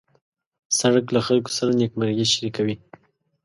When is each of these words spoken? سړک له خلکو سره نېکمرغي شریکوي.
سړک 0.79 1.05
له 1.15 1.21
خلکو 1.27 1.51
سره 1.57 1.71
نېکمرغي 1.79 2.25
شریکوي. 2.33 2.75